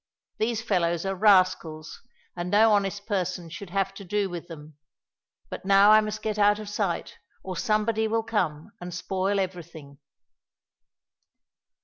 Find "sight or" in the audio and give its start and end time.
6.69-7.55